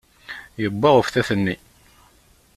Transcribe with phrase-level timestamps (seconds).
[0.61, 1.55] Yewwa uftat-nni.